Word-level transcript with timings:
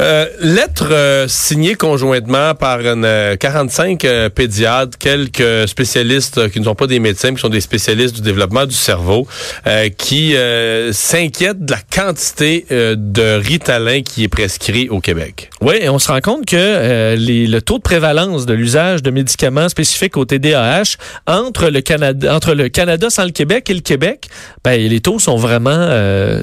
Euh, 0.00 0.26
lettre 0.40 0.88
euh, 0.90 1.26
signée 1.26 1.74
conjointement 1.74 2.54
par 2.54 2.80
une, 2.80 3.36
45 3.38 4.04
euh, 4.04 4.28
pédiatres, 4.28 4.98
quelques 4.98 5.66
spécialistes 5.66 6.50
qui 6.50 6.60
ne 6.60 6.64
sont 6.64 6.74
pas 6.74 6.86
des 6.86 6.98
médecins, 6.98 7.32
qui 7.34 7.40
sont 7.40 7.48
des 7.48 7.62
spécialistes 7.62 8.16
du 8.16 8.20
développement 8.20 8.66
du 8.66 8.74
cerveau, 8.74 9.26
qui 9.96 10.34
s'inquiètent 10.92 11.64
de 11.64 11.72
la 11.72 11.80
quantité 11.94 12.66
de 12.70 13.38
Ritalin 13.38 14.02
qui 14.02 14.24
est 14.24 14.28
prescrit 14.28 14.88
au 14.88 15.00
Québec. 15.00 15.50
Oui, 15.60 15.74
et 15.80 15.88
on 15.88 15.98
se 15.98 16.08
rend 16.10 16.20
compte 16.20 16.46
que 16.46 17.14
les, 17.16 17.46
le 17.46 17.62
taux 17.62 17.78
de 17.78 17.82
prévalence 17.82 18.46
de 18.46 18.54
l'usage 18.54 19.02
de 19.02 19.10
médicaments 19.10 19.68
spécifiques 19.68 20.16
au 20.16 20.24
TDAH 20.24 20.96
entre 21.26 21.68
le 21.68 21.80
Canada, 21.80 22.34
entre 22.34 22.54
le 22.54 22.68
Canada 22.68 23.10
sans 23.10 23.24
le 23.24 23.30
Québec 23.30 23.70
et 23.70 23.74
le 23.74 23.80
Québec, 23.80 24.28
ben, 24.64 24.80
les 24.80 25.00
taux 25.00 25.18
sont 25.18 25.36
vraiment 25.36 25.88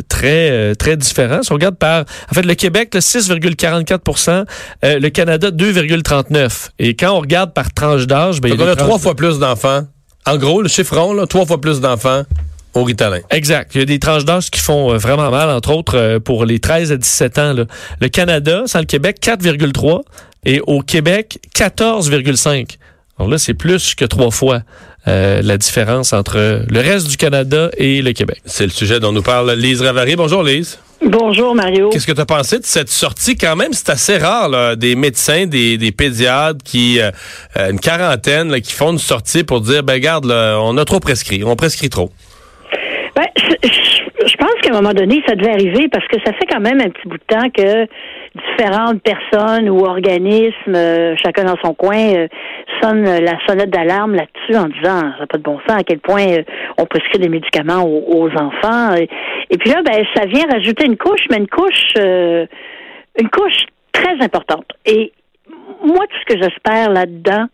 très 0.10 0.76
très 0.76 0.98
différents. 0.98 1.44
Si 1.44 1.52
on 1.52 1.56
regarde 1.56 1.78
par, 1.78 2.06
en 2.32 2.34
fait, 2.34 2.44
le 2.44 2.56
Québec, 2.56 2.90
le 2.94 3.02
6, 3.02 3.30
2,44 3.50 4.46
euh, 4.84 5.00
le 5.00 5.10
Canada 5.10 5.52
2,39 5.52 6.70
Et 6.80 6.96
quand 6.96 7.12
on 7.12 7.20
regarde 7.20 7.54
par 7.54 7.74
tranche 7.74 8.08
d'âge, 8.08 8.42
ben, 8.42 8.54
il 8.54 8.60
y 8.60 8.64
a 8.64 8.76
trois 8.76 9.00
fois 9.00 9.16
plus 9.16 9.40
d'enfants. 9.40 9.84
En 10.26 10.38
gros, 10.38 10.62
le 10.62 10.70
chiffron, 10.70 11.14
là, 11.14 11.28
trois 11.28 11.46
fois 11.46 11.60
plus 11.60 11.82
d'enfants 11.82 12.24
au 12.74 12.84
Ritalin. 12.84 13.20
Exact. 13.30 13.72
Il 13.76 13.80
y 13.80 13.82
a 13.82 13.86
des 13.86 14.00
tranches 14.00 14.26
d'âge 14.26 14.50
qui 14.50 14.60
font 14.60 14.94
euh, 14.94 14.98
vraiment 14.98 15.30
mal, 15.30 15.50
entre 15.50 15.72
autres 15.72 15.98
euh, 15.98 16.20
pour 16.20 16.46
les 16.46 16.60
13 16.60 16.92
à 16.92 16.98
17 16.98 17.38
ans. 17.40 17.56
Le 18.00 18.08
Canada, 18.10 18.64
sans 18.66 18.80
le 18.80 18.86
Québec, 18.86 19.18
4,3 19.22 20.02
et 20.46 20.62
au 20.66 20.82
Québec, 20.82 21.40
14,5. 21.56 22.78
Alors 23.20 23.30
là, 23.30 23.38
c'est 23.38 23.54
plus 23.54 23.96
que 23.96 24.06
trois 24.06 24.32
fois 24.32 24.62
la 25.06 25.58
différence 25.58 26.14
entre 26.14 26.64
le 26.70 26.80
reste 26.80 27.10
du 27.10 27.18
Canada 27.18 27.70
et 27.78 28.02
le 28.02 28.14
Québec. 28.14 28.42
C'est 28.46 28.64
le 28.64 28.70
sujet 28.70 29.00
dont 29.02 29.12
nous 29.12 29.22
parle 29.22 29.52
Lise 29.52 29.82
Ravary. 29.82 30.16
Bonjour 30.16 30.44
Lise. 30.44 30.80
Bonjour 31.06 31.54
Mario. 31.54 31.90
Qu'est-ce 31.90 32.08
que 32.08 32.14
tu 32.14 32.22
as 32.22 32.26
pensé 32.26 32.60
de 32.60 32.66
cette 32.66 32.90
sortie? 32.90 33.36
Quand 33.36 33.58
même? 33.58 33.74
C'est 33.74 33.90
assez 33.90 34.18
rare, 34.18 34.48
là, 34.48 34.78
des 34.78 34.96
médecins, 34.96 35.46
des, 35.46 35.78
des 35.78 35.92
pédiatres 35.92 36.64
qui, 36.64 37.02
euh, 37.02 37.12
euh, 37.58 37.72
une 37.72 37.80
quarantaine, 37.80 38.50
là, 38.50 38.62
qui 38.62 38.72
font 38.72 38.94
une 38.94 39.00
sortie 39.00 39.44
pour 39.44 39.60
dire, 39.60 39.84
ben 39.84 40.00
garde, 40.00 40.32
on 40.32 40.78
a 40.78 40.86
trop 40.86 41.02
prescrit, 41.02 41.44
on 41.44 41.58
prescrit 41.58 41.90
trop. 41.90 42.12
Ben, 43.16 43.26
je 43.64 44.03
pense 44.38 44.54
qu'à 44.62 44.72
un 44.72 44.82
moment 44.82 44.94
donné, 44.94 45.24
ça 45.28 45.36
devait 45.36 45.52
arriver 45.52 45.88
parce 45.90 46.08
que 46.08 46.18
ça 46.26 46.34
fait 46.34 46.46
quand 46.50 46.60
même 46.60 46.80
un 46.80 46.90
petit 46.90 47.08
bout 47.08 47.18
de 47.18 47.24
temps 47.28 47.50
que 47.50 47.88
différentes 48.36 49.02
personnes 49.02 49.70
ou 49.70 49.86
organismes, 49.86 50.76
euh, 50.76 51.16
chacun 51.24 51.44
dans 51.44 51.58
son 51.64 51.74
coin, 51.74 51.98
euh, 51.98 52.28
sonnent 52.82 53.04
la 53.04 53.38
sonnette 53.48 53.70
d'alarme 53.70 54.16
là-dessus 54.16 54.56
en 54.56 54.68
disant, 54.68 55.02
ça 55.02 55.20
n'a 55.20 55.28
pas 55.28 55.38
de 55.38 55.44
bon 55.44 55.60
sens 55.68 55.80
à 55.80 55.84
quel 55.84 56.00
point 56.00 56.28
euh, 56.28 56.44
on 56.78 56.86
prescrit 56.86 57.20
des 57.20 57.30
médicaments 57.30 57.84
aux, 57.84 58.30
enfants. 58.30 58.96
Et, 58.96 59.58
puis 59.58 59.70
là, 59.70 59.82
ben, 59.84 60.06
ça 60.16 60.26
vient 60.26 60.46
rajouter 60.50 60.86
une 60.86 60.98
couche, 60.98 61.26
mais 61.30 61.38
une 61.38 61.48
couche, 61.48 61.94
une 61.96 63.30
couche 63.30 63.66
très 63.92 64.14
importante. 64.22 64.66
Et 64.86 65.12
moi, 65.84 66.06
tout 66.10 66.18
ce 66.28 66.36
que 66.36 66.42
j'espère 66.42 66.90
là-dedans, 66.90 67.46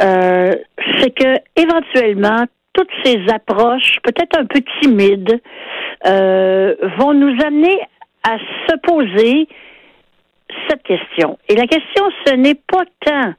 c'est 0.00 1.14
que 1.14 1.36
éventuellement 1.56 2.46
toutes 2.78 2.90
ces 3.04 3.18
approches, 3.32 3.98
peut-être 4.04 4.38
un 4.38 4.46
peu 4.46 4.60
timides, 4.80 5.40
vont 6.04 7.14
nous 7.14 7.36
amener 7.44 7.80
à 8.24 8.38
se 8.68 8.76
poser 8.78 9.48
cette 10.68 10.82
question. 10.82 11.38
Et 11.48 11.54
la 11.54 11.66
question, 11.66 12.04
ce 12.26 12.34
n'est 12.34 12.54
pas 12.54 12.84
tant, 13.04 13.34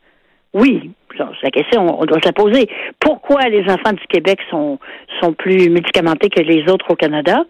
oui, 0.54 0.92
la 1.44 1.52
question, 1.52 2.00
on 2.00 2.06
doit 2.06 2.20
se 2.20 2.28
la 2.28 2.34
poser. 2.34 2.70
Pourquoi 3.00 3.42
les 3.50 3.64
enfants 3.64 3.94
du 3.94 4.06
Québec 4.08 4.40
sont, 4.50 4.80
sont 5.22 5.34
plus 5.34 5.70
médicamentés 5.70 6.30
que 6.30 6.42
les 6.42 6.70
autres 6.72 6.86
au 6.90 6.96
Canada? 6.96 7.44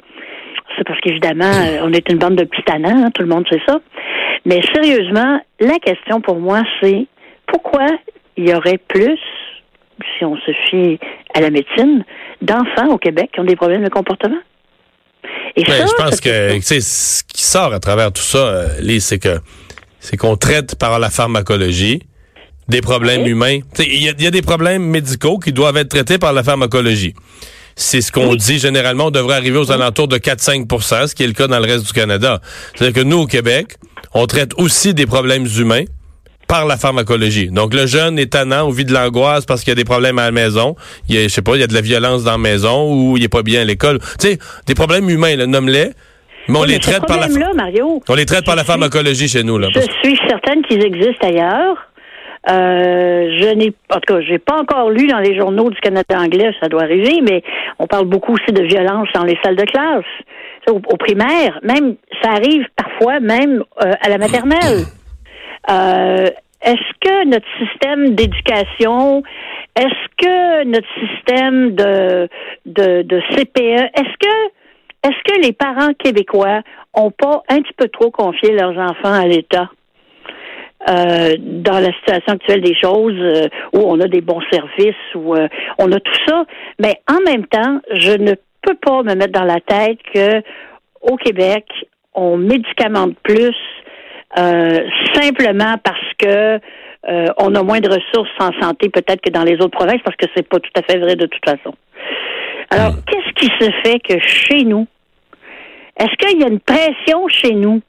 C'est 0.78 0.86
parce 0.86 1.00
qu'évidemment, 1.02 1.46
euh, 1.46 1.82
on 1.84 1.94
est 1.94 2.10
une 2.10 2.18
bande 2.18 2.36
de 2.36 2.46
petits 2.46 2.64
hein, 2.68 3.10
tout 3.14 3.24
le 3.24 3.28
monde 3.28 3.46
sait 3.50 3.62
ça. 3.68 3.80
Mais 4.46 4.62
sérieusement, 4.74 5.40
la 5.60 5.78
question 5.80 6.22
pour 6.22 6.40
moi, 6.40 6.62
c'est 6.82 7.08
pourquoi 7.48 7.86
il 8.38 8.50
y 8.50 8.54
aurait 8.54 8.78
plus, 8.78 9.20
si 10.18 10.26
on 10.26 10.38
se 10.38 10.52
fie 10.70 11.00
à 11.34 11.42
la 11.42 11.50
médecine, 11.50 12.04
d'enfants 12.42 12.90
au 12.90 12.98
Québec 12.98 13.32
qui 13.34 13.40
ont 13.40 13.46
des 13.46 13.56
problèmes 13.56 13.84
de 13.84 13.90
comportement? 13.90 14.40
Et 15.56 15.64
ben, 15.64 15.88
je 15.88 15.94
pense 15.94 16.22
que 16.22 16.60
ce 16.62 17.24
qui 17.24 17.44
sort 17.44 17.74
à 17.74 17.80
travers 17.80 18.12
tout 18.12 18.22
ça, 18.22 18.38
euh, 18.38 19.00
c'est 19.00 19.20
que 19.20 19.40
c'est 20.00 20.18
qu'on 20.18 20.38
traite 20.38 20.76
par 20.76 20.98
la 21.00 21.10
pharmacologie 21.10 22.02
des 22.68 22.82
problèmes 22.82 23.26
humains. 23.26 23.60
Il 23.80 24.02
y, 24.04 24.28
a 24.28 24.32
des 24.32 24.42
problèmes 24.42 24.84
médicaux 24.84 25.40
qui 25.40 25.52
doivent 25.52 25.78
être 25.78 25.90
traités 25.90 26.18
par 26.18 26.34
la 26.34 26.44
pharmacologie. 26.44 27.16
C'est 27.76 28.02
ce 28.02 28.12
qu'on 28.12 28.36
dit 28.36 28.60
généralement, 28.60 29.08
on 29.08 29.12
devrait 29.12 29.36
arriver 29.36 29.58
aux 29.58 29.72
alentours 29.72 30.08
de 30.08 30.18
4-5% 30.18 31.08
ce 31.08 31.16
qui 31.16 31.24
est 31.24 31.28
le 31.28 31.34
cas 31.34 31.48
dans 31.48 31.60
le 31.60 31.66
reste 31.66 31.86
du 31.86 31.94
Canada. 31.94 32.42
C'est-à-dire 32.76 33.04
que 33.04 33.08
nous, 33.08 33.18
au 33.18 33.26
Québec, 33.26 33.78
on 34.14 34.28
traite 34.28 34.54
aussi 34.58 34.94
des 34.94 35.06
problèmes 35.06 35.48
humains 35.58 35.86
par 36.50 36.66
la 36.66 36.78
pharmacologie. 36.78 37.50
Donc, 37.52 37.74
le 37.76 37.86
jeune 37.86 38.18
est 38.18 38.34
tannant 38.34 38.68
ou 38.68 38.72
vit 38.72 38.84
de 38.84 38.92
l'angoisse 38.92 39.46
parce 39.46 39.62
qu'il 39.62 39.70
y 39.70 39.72
a 39.72 39.76
des 39.76 39.86
problèmes 39.86 40.18
à 40.18 40.26
la 40.26 40.32
maison. 40.32 40.76
Il 41.08 41.16
y 41.16 41.20
a, 41.20 41.24
je 41.24 41.28
sais 41.28 41.44
pas, 41.44 41.54
il 41.54 41.62
y 41.62 41.64
a 41.64 41.68
de 41.68 41.76
la 41.76 41.82
violence 41.82 42.24
dans 42.24 42.32
la 42.32 42.38
maison 42.40 42.92
ou 42.92 43.18
il 43.18 43.24
est 43.24 43.32
pas 43.32 43.44
bien 43.44 43.62
à 43.62 43.66
l'école. 43.66 44.00
Tu 44.20 44.28
sais, 44.28 44.40
des 44.66 44.74
problèmes 44.74 45.08
humains, 45.10 45.36
le 45.36 45.46
nomme-les. 45.46 45.92
Mais 46.48 46.58
on 46.58 46.64
les 46.64 46.80
traite 46.80 47.06
par 47.06 47.20
la 47.20 47.28
on 48.10 48.16
les 48.16 48.26
traite 48.26 48.44
par 48.44 48.56
la 48.56 48.64
pharmacologie 48.64 49.28
chez 49.28 49.44
nous 49.44 49.60
là. 49.60 49.68
Je 49.72 49.82
suis 49.82 50.20
certaine 50.28 50.64
qu'ils 50.64 50.84
existent 50.84 51.28
ailleurs. 51.28 51.78
Euh, 52.50 53.38
je 53.38 53.54
n'ai, 53.54 53.72
en 53.94 54.00
tout 54.00 54.16
cas, 54.16 54.22
j'ai 54.22 54.40
pas 54.40 54.58
encore 54.58 54.90
lu 54.90 55.06
dans 55.06 55.20
les 55.20 55.38
journaux 55.38 55.70
du 55.70 55.80
Canada 55.80 56.18
anglais, 56.18 56.50
ça 56.60 56.70
doit 56.70 56.84
arriver, 56.84 57.20
mais 57.22 57.44
on 57.78 57.86
parle 57.86 58.06
beaucoup 58.06 58.34
aussi 58.34 58.52
de 58.52 58.64
violence 58.64 59.10
dans 59.14 59.26
les 59.26 59.38
salles 59.44 59.58
de 59.58 59.66
classe, 59.66 60.06
au, 60.68 60.80
primaire, 60.98 61.60
même, 61.64 61.96
ça 62.24 62.32
arrive 62.32 62.66
parfois 62.76 63.20
même 63.20 63.64
euh, 63.84 63.92
à 64.02 64.10
la 64.10 64.18
maternelle. 64.18 64.86
Euh, 65.70 66.30
est-ce 66.62 66.94
que 67.00 67.26
notre 67.26 67.48
système 67.58 68.16
d'éducation, 68.16 69.24
est-ce 69.76 70.08
que 70.18 70.64
notre 70.66 70.88
système 71.00 71.76
de, 71.76 72.28
de, 72.66 73.02
de 73.04 73.22
CPE, 73.32 73.90
est-ce 73.96 74.18
que 74.20 74.52
est-ce 75.02 75.34
que 75.34 75.42
les 75.42 75.54
parents 75.54 75.94
québécois 75.94 76.62
ont 76.94 77.10
pas 77.10 77.44
un 77.48 77.62
petit 77.62 77.74
peu 77.78 77.88
trop 77.88 78.12
confié 78.12 78.52
leurs 78.52 78.78
enfants 78.78 79.14
à 79.14 79.26
l'État? 79.26 79.70
Euh, 80.90 81.36
dans 81.40 81.80
la 81.80 81.94
situation 81.94 82.34
actuelle 82.34 82.62
des 82.62 82.76
choses, 82.76 83.16
euh, 83.18 83.48
où 83.74 83.80
on 83.80 84.00
a 84.02 84.08
des 84.08 84.20
bons 84.20 84.42
services, 84.52 84.96
où 85.16 85.36
on 85.78 85.92
a 85.92 86.00
tout 86.00 86.20
ça, 86.28 86.46
mais 86.80 87.02
en 87.10 87.22
même 87.30 87.46
temps, 87.48 87.80
je 87.94 88.12
ne 88.12 88.34
peux 88.62 88.76
pas 88.76 89.04
me 89.04 89.16
mettre 89.16 89.32
dans 89.32 89.46
la 89.46 89.62
tête 89.62 90.00
que 90.14 90.42
au 91.02 91.16
Québec, 91.16 91.66
on 92.14 92.38
médicamente 92.38 93.16
plus 93.24 93.56
euh, 94.38 94.80
simplement 95.16 95.76
parce 95.84 96.14
que 96.18 96.60
euh, 97.08 97.26
on 97.38 97.56
a 97.56 97.64
moins 97.64 97.80
de 97.80 97.90
ressources 97.90 98.30
en 98.40 98.52
santé 98.62 98.90
peut-être 98.90 99.22
que 99.22 99.32
dans 99.32 99.44
les 99.44 99.56
autres 99.56 99.78
provinces, 99.78 100.02
parce 100.04 100.18
que 100.18 100.28
c'est 100.36 100.48
pas 100.48 100.60
tout 100.60 100.72
à 100.76 100.82
fait 100.82 101.00
vrai 101.00 101.16
de 101.16 101.26
toute 101.26 101.46
façon. 101.46 101.74
Alors, 102.72 102.92
hmm. 102.92 103.02
qu'est-ce 103.08 103.34
qui 103.34 103.52
se 103.60 103.72
fait 103.84 104.00
que 104.00 104.20
chez 104.20 104.64
nous, 104.66 104.86
est-ce 105.98 106.16
qu'il 106.18 106.40
y 106.40 106.44
a 106.44 106.48
une 106.48 106.60
pression 106.60 107.28
chez 107.28 107.54
nous 107.54 107.82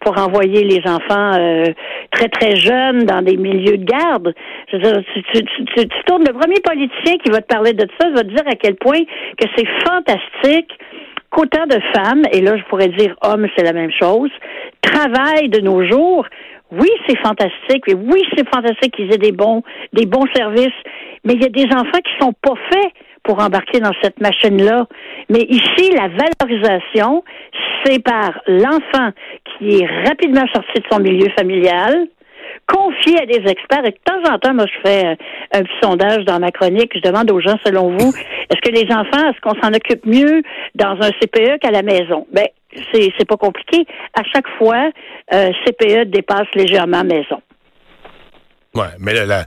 pour 0.00 0.18
envoyer 0.18 0.62
les 0.62 0.82
enfants 0.84 1.32
euh, 1.38 1.72
très 2.10 2.28
très 2.28 2.56
jeunes 2.56 3.04
dans 3.04 3.22
des 3.22 3.36
milieux 3.36 3.78
de 3.78 3.84
garde? 3.84 4.34
Je 4.70 4.76
veux 4.76 4.82
dire, 4.82 5.02
tu, 5.14 5.22
tu, 5.22 5.44
tu, 5.44 5.64
tu, 5.64 5.88
tournes 6.06 6.24
le 6.26 6.32
premier 6.32 6.60
politicien 6.60 7.16
qui 7.24 7.30
va 7.30 7.40
te 7.40 7.46
parler 7.46 7.72
de 7.72 7.88
ça, 7.98 8.10
va 8.10 8.22
te 8.22 8.28
dire 8.28 8.46
à 8.46 8.56
quel 8.56 8.74
point 8.76 9.02
que 9.38 9.46
c'est 9.56 9.66
fantastique 9.86 10.72
qu'autant 11.36 11.66
de 11.66 11.78
femmes, 11.94 12.22
et 12.32 12.40
là 12.40 12.56
je 12.56 12.64
pourrais 12.64 12.88
dire 12.88 13.14
hommes, 13.20 13.46
c'est 13.56 13.64
la 13.64 13.74
même 13.74 13.92
chose, 13.92 14.30
travaillent 14.80 15.50
de 15.50 15.60
nos 15.60 15.84
jours. 15.84 16.24
Oui, 16.72 16.88
c'est 17.06 17.18
fantastique, 17.18 17.84
et 17.86 17.94
oui, 17.94 18.24
c'est 18.36 18.48
fantastique 18.48 18.96
qu'ils 18.96 19.12
aient 19.12 19.18
des 19.18 19.32
bons, 19.32 19.62
des 19.92 20.06
bons 20.06 20.26
services, 20.34 20.80
mais 21.24 21.34
il 21.34 21.42
y 21.42 21.46
a 21.46 21.50
des 21.50 21.66
enfants 21.66 22.00
qui 22.04 22.12
sont 22.18 22.32
pas 22.32 22.54
faits 22.72 22.92
pour 23.22 23.40
embarquer 23.40 23.80
dans 23.80 23.92
cette 24.02 24.20
machine-là. 24.20 24.86
Mais 25.28 25.42
ici, 25.48 25.90
la 25.92 26.08
valorisation, 26.08 27.22
c'est 27.84 28.02
par 28.02 28.40
l'enfant 28.46 29.10
qui 29.44 29.80
est 29.80 29.86
rapidement 30.08 30.46
sorti 30.54 30.80
de 30.80 30.84
son 30.90 31.00
milieu 31.00 31.28
familial, 31.38 32.06
confié 32.66 33.20
à 33.20 33.26
des 33.26 33.48
experts. 33.48 33.84
Et 33.84 33.90
de 33.90 33.98
temps 34.04 34.32
en 34.32 34.38
temps, 34.38 34.54
moi, 34.54 34.66
je 34.66 34.88
fais 34.88 35.16
un 35.52 35.62
petit 35.62 35.78
sondage 35.82 36.24
dans 36.24 36.38
ma 36.38 36.50
chronique. 36.50 36.92
Je 36.94 37.00
demande 37.00 37.30
aux 37.30 37.40
gens, 37.40 37.56
selon 37.64 37.96
vous, 37.96 38.12
est-ce 38.50 38.60
que 38.60 38.74
les 38.74 38.92
enfants, 38.92 39.30
est-ce 39.30 39.40
qu'on 39.40 39.60
s'en 39.60 39.72
occupe 39.72 40.04
mieux 40.04 40.42
dans 40.74 40.96
un 41.00 41.10
CPE 41.20 41.58
qu'à 41.60 41.70
la 41.70 41.82
maison? 41.82 42.26
Ben, 42.32 42.46
c'est, 42.92 43.12
c'est 43.18 43.26
pas 43.26 43.36
compliqué. 43.36 43.86
À 44.14 44.22
chaque 44.32 44.48
fois, 44.58 44.90
euh, 45.32 45.50
CPE 45.64 46.10
dépasse 46.10 46.48
légèrement 46.54 47.04
maison. 47.04 47.40
Ouais, 48.74 48.84
mais 48.98 49.14
la, 49.14 49.24
la, 49.24 49.44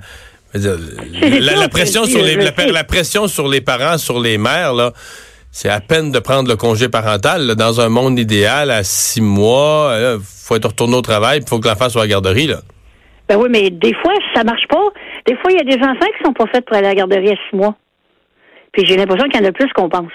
la, 0.53 1.69
pression 1.69 2.05
sur 2.05 2.23
les, 2.23 2.35
la, 2.35 2.83
pression 2.83 3.27
sur 3.27 3.47
les 3.47 3.61
parents, 3.61 3.99
sur 3.99 4.19
les 4.19 4.39
mères, 4.39 4.73
là, 4.73 4.93
c'est 5.51 5.69
à 5.69 5.79
peine 5.79 6.11
de 6.11 6.17
prendre 6.17 6.49
le 6.49 6.55
congé 6.55 6.89
parental. 6.89 7.55
dans 7.55 7.81
un 7.81 7.89
monde 7.89 8.17
idéal, 8.17 8.71
à 8.71 8.83
six 8.83 9.21
mois, 9.21 9.95
il 9.99 10.19
faut 10.23 10.55
être 10.55 10.69
retourné 10.69 10.95
au 10.95 11.01
travail, 11.01 11.41
il 11.43 11.47
faut 11.47 11.59
que 11.59 11.67
l'enfant 11.67 11.89
soit 11.89 12.01
à 12.01 12.05
la 12.05 12.09
garderie. 12.09 12.47
Là. 12.47 12.61
Ben 13.29 13.37
oui, 13.37 13.47
mais 13.49 13.69
des 13.69 13.93
fois, 13.93 14.13
ça 14.33 14.43
marche 14.43 14.67
pas. 14.67 14.83
Des 15.27 15.35
fois, 15.35 15.51
il 15.51 15.57
y 15.57 15.61
a 15.61 15.77
des 15.77 15.83
enfants 15.83 16.07
qui 16.17 16.23
sont 16.25 16.33
pas 16.33 16.47
faits 16.47 16.65
pour 16.65 16.75
aller 16.75 16.87
à 16.87 16.89
la 16.89 16.95
garderie 16.95 17.29
à 17.29 17.35
six 17.49 17.55
mois. 17.55 17.75
Puis 18.71 18.85
j'ai 18.85 18.97
l'impression 18.97 19.27
qu'il 19.29 19.39
y 19.39 19.45
en 19.45 19.47
a 19.47 19.51
plus 19.51 19.71
qu'on 19.73 19.87
pense. 19.87 20.11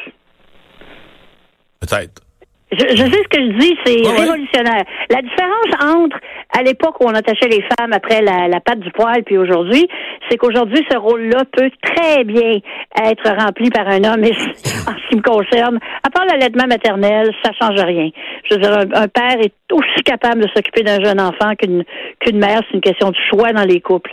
Peut-être. 1.81 2.25
Je, 2.73 2.79
sais 2.79 3.23
ce 3.23 3.29
que 3.29 3.41
je 3.41 3.59
dis, 3.59 3.77
c'est 3.85 4.21
révolutionnaire. 4.21 4.85
La 5.11 5.23
différence 5.23 5.97
entre 5.97 6.19
à 6.57 6.63
l'époque 6.63 6.97
où 7.01 7.05
on 7.07 7.15
attachait 7.15 7.49
les 7.49 7.63
femmes 7.63 7.93
après 7.93 8.21
la, 8.21 8.49
la 8.49 8.61
patte 8.61 8.81
du 8.81 8.91
poil, 8.91 9.23
puis 9.23 9.39
aujourd'hui, 9.39 9.87
c'est 10.29 10.37
qu'aujourd'hui, 10.37 10.85
ce 10.91 10.97
rôle-là 10.97 11.45
peut 11.53 11.71
très 11.83 12.25
bien 12.25 12.59
être 13.01 13.45
rempli 13.45 13.71
par 13.71 13.87
un 13.87 14.03
homme. 14.03 14.25
Et 14.25 14.33
en 14.89 14.95
ce 14.97 15.09
qui 15.09 15.17
me 15.17 15.23
concerne, 15.23 15.79
à 16.03 16.11
part 16.11 16.27
l'allaitement 16.27 16.67
maternel, 16.67 17.31
ça 17.45 17.53
change 17.61 17.81
rien. 17.81 18.09
Je 18.49 18.55
veux 18.55 18.61
dire, 18.61 18.73
un, 18.73 19.09
père 19.09 19.41
est 19.41 19.55
aussi 19.73 20.03
capable 20.05 20.43
de 20.43 20.49
s'occuper 20.55 20.83
d'un 20.83 21.03
jeune 21.03 21.21
enfant 21.21 21.55
qu'une 21.57 21.85
qu'une 22.21 22.39
mère. 22.39 22.61
C'est 22.67 22.75
une 22.75 22.81
question 22.81 23.11
de 23.11 23.17
choix 23.31 23.53
dans 23.53 23.65
les 23.65 23.81
couples. 23.81 24.13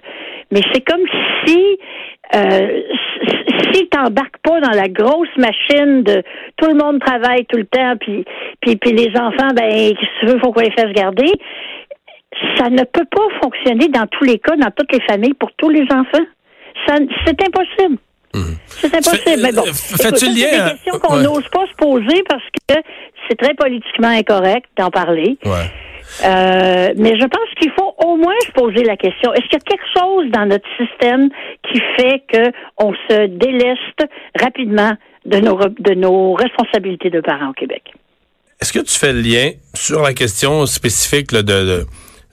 Mais 0.51 0.61
c'est 0.73 0.81
comme 0.81 1.05
si 1.45 1.77
euh, 2.35 2.81
si 3.73 3.87
t'embarques 3.89 4.37
pas 4.43 4.59
dans 4.61 4.71
la 4.71 4.87
grosse 4.87 5.35
machine 5.37 6.03
de 6.03 6.23
tout 6.57 6.69
le 6.69 6.75
monde 6.75 6.99
travaille 6.99 7.45
tout 7.45 7.57
le 7.57 7.65
temps, 7.65 7.95
puis 7.99 8.25
puis, 8.61 8.75
puis 8.77 8.91
les 8.91 9.09
enfants, 9.17 9.53
ben, 9.55 9.71
si 9.71 10.07
tu 10.19 10.25
veux, 10.25 10.39
faut 10.39 10.51
qu'on 10.51 10.61
les 10.61 10.71
fasse 10.71 10.91
garder. 10.93 11.31
Ça 12.57 12.69
ne 12.69 12.83
peut 12.83 13.05
pas 13.05 13.27
fonctionner 13.43 13.89
dans 13.89 14.07
tous 14.07 14.23
les 14.23 14.39
cas, 14.39 14.55
dans 14.55 14.71
toutes 14.71 14.91
les 14.93 15.01
familles, 15.01 15.33
pour 15.33 15.51
tous 15.57 15.69
les 15.69 15.83
enfants. 15.83 16.25
Ça, 16.87 16.95
c'est 17.25 17.43
impossible. 17.43 17.97
C'est 18.67 18.93
impossible. 18.95 19.41
mais 19.41 19.51
bon, 19.51 19.63
lien? 19.63 19.71
C'est 19.97 20.21
des 20.21 20.41
questions 20.41 20.99
qu'on 20.99 21.17
n'ose 21.17 21.47
pas 21.51 21.65
se 21.67 21.75
poser 21.77 22.23
parce 22.29 22.43
que 22.69 22.75
c'est 23.27 23.35
très 23.35 23.53
politiquement 23.53 24.09
incorrect 24.09 24.67
d'en 24.77 24.89
parler. 24.89 25.37
Ouais. 25.45 25.69
Euh, 26.25 26.93
mais 26.97 27.17
je 27.17 27.25
pense 27.25 27.49
qu'il 27.59 27.71
faut 27.71 27.93
au 28.05 28.17
moins 28.17 28.35
se 28.45 28.51
poser 28.51 28.83
la 28.83 28.97
question 28.97 29.33
est-ce 29.33 29.43
qu'il 29.43 29.53
y 29.53 29.55
a 29.55 29.59
quelque 29.59 29.85
chose 29.97 30.29
dans 30.31 30.45
notre 30.45 30.67
système 30.77 31.29
qui 31.71 31.79
fait 31.97 32.23
que 32.27 32.51
on 32.77 32.93
se 33.09 33.27
déleste 33.27 34.11
rapidement 34.37 34.91
de 35.25 35.37
nos 35.37 35.57
de 35.57 35.93
nos 35.93 36.33
responsabilités 36.33 37.09
de 37.09 37.21
parents 37.21 37.51
au 37.51 37.53
Québec? 37.53 37.93
Est-ce 38.61 38.73
que 38.73 38.79
tu 38.79 38.93
fais 38.93 39.13
le 39.13 39.21
lien 39.21 39.51
sur 39.73 40.01
la 40.01 40.13
question 40.13 40.65
spécifique 40.65 41.31
de, 41.31 41.41
de, 41.41 41.85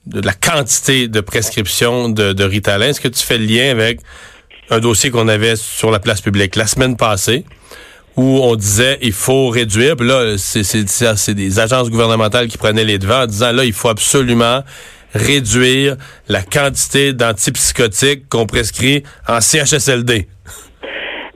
de, 0.07 0.21
la 0.21 0.33
quantité 0.35 1.09
de 1.09 1.21
prescription 1.21 2.09
de, 2.09 2.33
de 2.33 2.45
Ritalin? 2.45 2.89
Est-ce 2.89 3.01
que 3.01 3.09
tu 3.09 3.25
fais 3.25 3.39
le 3.39 3.47
lien 3.47 3.71
avec 3.71 4.01
un 4.71 4.81
dossier 4.81 5.11
qu'on 5.11 5.29
avait 5.29 5.57
sur 5.57 5.91
la 5.91 5.99
place 5.99 6.21
publique 6.21 6.57
la 6.57 6.67
semaine 6.67 6.97
passée? 6.97 7.45
où 8.19 8.41
on 8.43 8.57
disait 8.57 8.99
il 9.01 9.13
faut 9.13 9.49
réduire. 9.49 9.95
Puis 9.97 10.09
là, 10.09 10.37
c'est 10.37 11.35
des 11.35 11.61
agences 11.61 11.89
gouvernementales 11.89 12.49
qui 12.49 12.59
prenaient 12.59 12.85
les 12.85 12.99
devants 12.99 13.23
en 13.23 13.27
disant 13.27 13.53
là, 13.53 13.65
il 13.65 13.73
faut 13.73 13.89
absolument 13.89 14.63
réduire 15.15 15.97
la 16.29 16.43
quantité 16.43 17.13
d'antipsychotiques 17.13 18.29
qu'on 18.29 18.47
prescrit 18.47 19.05
en 19.29 19.41
CHSLD. 19.41 20.27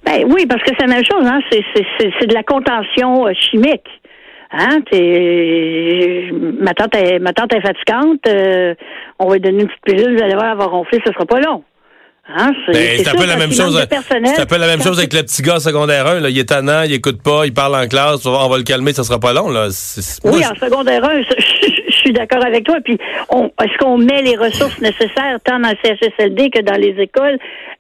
Ben 0.05 0.25
oui, 0.27 0.45
parce 0.47 0.63
que 0.63 0.71
c'est 0.77 0.87
la 0.87 0.95
même 0.95 1.05
chose, 1.05 1.25
hein? 1.25 1.41
C'est 1.51 2.27
de 2.27 2.35
la 2.35 2.43
contention 2.43 3.29
euh, 3.29 3.33
chimique. 3.35 3.87
Hein? 4.51 4.81
Ma 6.61 6.75
tante 6.75 6.95
est 6.97 7.19
ma 7.19 7.33
tante 7.33 7.55
est 7.55 7.63
fatigante, 7.63 8.21
euh, 8.29 8.75
on 9.19 9.29
va 9.29 9.35
lui 9.35 9.41
donner 9.41 9.63
une 9.63 9.69
petite 9.69 9.85
pilule, 9.85 10.17
vous 10.17 10.23
allez 10.23 10.35
voir, 10.35 10.53
elle 10.53 10.59
va 10.59 10.67
ronfler, 10.67 11.01
ce 11.07 11.13
sera 11.13 11.25
pas 11.25 11.41
long. 11.41 11.65
Hein, 12.29 12.53
c'est 12.73 13.09
un 13.09 13.15
peu 13.15 13.27
la 13.27 13.37
même 13.37 13.53
chose. 13.53 13.85
C'est 14.25 14.41
un 14.41 14.47
peu 14.47 14.57
la 14.57 14.67
même 14.69 14.81
chose 14.81 14.99
avec 14.99 15.13
le 15.13 15.23
petit 15.23 15.43
gars 15.43 15.59
secondaire 15.59 16.07
1. 16.07 16.21
Là. 16.21 16.31
Il 16.31 16.39
est 16.39 16.49
tannant, 16.49 16.83
il 16.83 16.93
écoute 16.93 17.21
pas, 17.21 17.47
il 17.47 17.53
parle 17.53 17.75
en 17.75 17.87
classe. 17.89 18.25
On 18.25 18.49
va 18.49 18.57
le 18.57 18.63
calmer, 18.63 18.93
ça 18.93 19.03
sera 19.03 19.19
pas 19.19 19.33
long. 19.33 19.51
Là. 19.51 19.69
oui, 20.25 20.43
en 20.47 20.55
secondaire 20.55 21.05
1, 21.05 21.23
je 21.89 21.93
suis 21.93 22.13
d'accord 22.13 22.45
avec 22.45 22.65
toi. 22.65 22.77
Puis, 22.85 22.95
est-ce 22.95 23.79
qu'on 23.79 23.99
met 23.99 24.23
les 24.23 24.37
ressources 24.37 24.81
nécessaires 24.81 25.39
tant 25.45 25.59
dans 25.59 25.71
le 25.71 25.77
CHSLD 25.85 26.51
que 26.51 26.61
dans 26.61 26.77
les 26.81 26.95
écoles? 26.99 27.39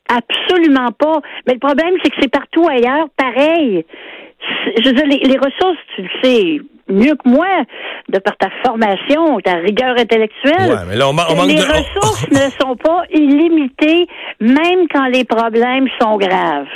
Absolument 0.09 0.91
pas. 0.99 1.21
Mais 1.47 1.55
le 1.55 1.61
problème, 1.61 1.95
c'est 2.03 2.11
que 2.11 2.17
c'est 2.21 2.31
partout 2.31 2.67
ailleurs, 2.69 3.06
pareil. 3.17 3.85
Je 4.77 4.88
veux 4.88 4.95
dire, 4.95 5.06
les, 5.06 5.19
les 5.19 5.38
ressources, 5.38 5.79
tu 5.95 6.03
le 6.03 6.09
sais 6.23 6.61
mieux 6.93 7.15
que 7.15 7.29
moi, 7.29 7.47
de 8.09 8.19
par 8.19 8.37
ta 8.37 8.49
formation, 8.65 9.41
ta 9.41 9.55
rigueur 9.55 9.94
intellectuelle. 9.99 10.87
mais 10.89 10.97
là, 10.97 11.09
on, 11.09 11.17
on 11.17 11.44
les 11.44 11.55
de... 11.55 11.62
ressources 11.62 12.29
ne 12.31 12.50
sont 12.61 12.77
pas 12.77 13.03
illimitées, 13.12 14.06
même 14.41 14.87
quand 14.93 15.06
les 15.06 15.25
problèmes 15.25 15.89
sont 16.00 16.17
graves. 16.17 16.67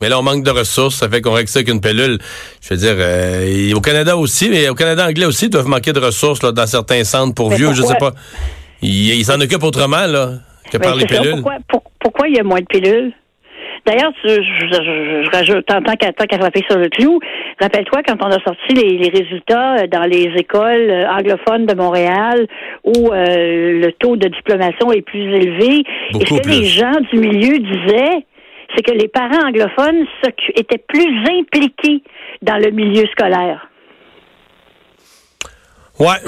Mais 0.00 0.10
là, 0.10 0.18
on 0.18 0.22
manque 0.22 0.44
de 0.44 0.50
ressources, 0.50 0.96
ça 0.96 1.08
fait 1.08 1.22
qu'on 1.22 1.32
règle 1.32 1.48
ça 1.48 1.60
avec 1.60 1.68
une 1.68 1.80
pilule. 1.80 2.18
Je 2.60 2.74
veux 2.74 2.76
dire, 2.76 2.96
euh, 2.98 3.72
au 3.74 3.80
Canada 3.80 4.16
aussi, 4.16 4.50
mais 4.50 4.68
au 4.68 4.74
Canada 4.74 5.06
anglais 5.06 5.24
aussi, 5.24 5.46
ils 5.46 5.50
doivent 5.50 5.68
manquer 5.68 5.94
de 5.94 6.00
ressources 6.00 6.42
là, 6.42 6.52
dans 6.52 6.66
certains 6.66 7.02
centres 7.04 7.34
pour 7.34 7.50
vieux, 7.50 7.72
je 7.72 7.82
sais 7.82 7.96
pas. 7.98 8.12
Ils 8.82 9.24
s'en 9.24 9.40
occupent 9.40 9.62
autrement 9.62 10.06
là, 10.06 10.32
que 10.70 10.76
par 10.76 10.96
les 10.96 11.06
pilules. 11.06 11.42
pourquoi, 11.42 11.56
pourquoi 11.98 12.28
il 12.28 12.36
y 12.36 12.38
a 12.38 12.42
moins 12.42 12.60
de 12.60 12.66
pilules? 12.66 13.14
D'ailleurs, 13.86 14.12
je, 14.24 14.28
je, 14.28 15.22
je, 15.22 15.30
rajoute, 15.30 15.70
en 15.70 15.80
tant 15.80 15.94
qu'à 15.94 16.12
frapper 16.12 16.64
sur 16.68 16.76
le 16.76 16.88
clou, 16.88 17.20
rappelle-toi 17.60 18.02
quand 18.02 18.16
on 18.20 18.30
a 18.30 18.42
sorti 18.42 18.74
les, 18.74 19.08
résultats 19.08 19.76
euh, 19.76 19.86
dans 19.86 20.02
les 20.02 20.28
écoles 20.36 20.90
euh, 20.90 21.08
anglophones 21.08 21.66
de 21.66 21.74
Montréal 21.74 22.48
où 22.84 23.12
euh, 23.12 23.80
le 23.80 23.92
taux 23.92 24.16
de 24.16 24.26
diplomation 24.26 24.90
est 24.90 25.02
plus 25.02 25.22
élevé, 25.22 25.84
et 26.18 26.26
ce 26.26 26.40
que 26.40 26.48
les 26.48 26.64
gens 26.64 27.00
du 27.12 27.20
milieu 27.20 27.58
disaient, 27.58 28.26
c'est 28.74 28.82
que 28.82 28.92
les 28.92 29.06
parents 29.06 29.46
anglophones 29.46 30.04
étaient 30.56 30.82
plus 30.88 31.18
impliqués 31.38 32.02
dans 32.42 32.56
le 32.56 32.72
milieu 32.72 33.06
scolaire. 33.12 33.68
Ouais. 36.00 36.18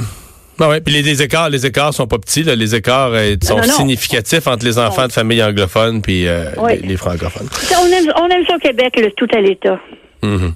Ben 0.59 0.69
ouais, 0.69 0.81
puis 0.81 0.93
les, 1.01 1.23
écarts, 1.23 1.51
les 1.51 1.67
écarts 1.67 1.95
sont 1.95 2.07
pas 2.07 2.19
petits, 2.19 2.43
là. 2.43 2.55
les 2.55 2.75
écarts 2.75 3.11
euh, 3.13 3.37
sont 3.43 3.63
significatifs 3.63 4.47
entre 4.47 4.65
les 4.65 4.79
enfants 4.79 5.07
de 5.07 5.13
familles 5.13 5.43
anglophones 5.43 6.03
puis 6.03 6.27
euh, 6.27 6.51
les, 6.83 6.97
francophones. 6.97 7.49
On 7.81 7.87
aime, 7.87 8.13
on 8.21 8.29
aime 8.29 8.45
ça 8.47 8.57
au 8.57 8.59
Québec, 8.59 8.95
le 8.97 9.11
tout 9.13 9.29
à 9.33 9.41
l'État. 9.41 9.79
Mm 10.23 10.49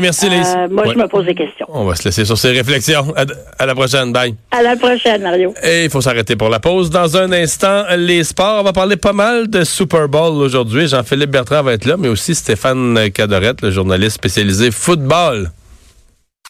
merci, 0.00 0.28
Lise. 0.28 0.54
Euh, 0.56 0.68
moi, 0.70 0.84
je 0.92 0.98
me 0.98 1.08
pose 1.08 1.26
des 1.26 1.34
questions. 1.34 1.66
On 1.68 1.84
va 1.84 1.96
se 1.96 2.04
laisser 2.04 2.24
sur 2.24 2.38
ces 2.38 2.50
réflexions. 2.50 3.12
À, 3.58 3.66
la 3.66 3.74
prochaine. 3.74 4.12
Bye. 4.12 4.34
À 4.50 4.62
la 4.62 4.76
prochaine, 4.76 5.22
Mario. 5.22 5.54
Et 5.62 5.84
il 5.84 5.90
faut 5.90 6.00
s'arrêter 6.00 6.36
pour 6.36 6.50
la 6.50 6.60
pause. 6.60 6.90
Dans 6.90 7.16
un 7.16 7.32
instant, 7.32 7.84
les 7.96 8.22
sports. 8.24 8.60
On 8.60 8.64
va 8.64 8.72
parler 8.72 8.96
pas 8.96 9.12
mal 9.12 9.48
de 9.48 9.64
Super 9.64 10.08
Bowl 10.08 10.34
aujourd'hui. 10.34 10.86
Jean-Philippe 10.88 11.30
Bertrand 11.30 11.62
va 11.62 11.72
être 11.72 11.84
là, 11.84 11.96
mais 11.98 12.08
aussi 12.08 12.34
Stéphane 12.34 13.10
Cadorette, 13.10 13.62
le 13.62 13.70
journaliste 13.70 14.16
spécialisé 14.16 14.70
football. 14.70 15.50